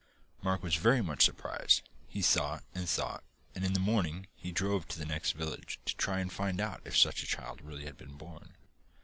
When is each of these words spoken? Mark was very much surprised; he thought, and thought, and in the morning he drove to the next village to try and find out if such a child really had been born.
Mark 0.41 0.63
was 0.63 0.77
very 0.77 1.01
much 1.03 1.23
surprised; 1.23 1.83
he 2.07 2.23
thought, 2.23 2.63
and 2.73 2.89
thought, 2.89 3.23
and 3.53 3.63
in 3.63 3.73
the 3.73 3.79
morning 3.79 4.25
he 4.33 4.51
drove 4.51 4.87
to 4.87 4.97
the 4.97 5.05
next 5.05 5.33
village 5.33 5.79
to 5.85 5.95
try 5.95 6.17
and 6.19 6.33
find 6.33 6.59
out 6.59 6.81
if 6.85 6.97
such 6.97 7.21
a 7.21 7.27
child 7.27 7.61
really 7.61 7.83
had 7.85 7.97
been 7.97 8.17
born. 8.17 8.55